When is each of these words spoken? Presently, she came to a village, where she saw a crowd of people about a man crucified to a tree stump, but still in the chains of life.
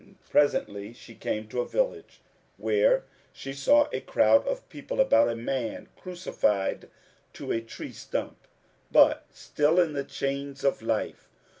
Presently, 0.31 0.93
she 0.93 1.13
came 1.13 1.47
to 1.49 1.61
a 1.61 1.67
village, 1.67 2.21
where 2.57 3.03
she 3.31 3.53
saw 3.53 3.87
a 3.93 4.01
crowd 4.01 4.47
of 4.47 4.67
people 4.67 4.99
about 4.99 5.29
a 5.29 5.35
man 5.35 5.89
crucified 5.95 6.89
to 7.33 7.51
a 7.51 7.61
tree 7.61 7.91
stump, 7.93 8.47
but 8.91 9.27
still 9.31 9.79
in 9.79 9.93
the 9.93 10.03
chains 10.03 10.63
of 10.63 10.81
life. 10.81 11.29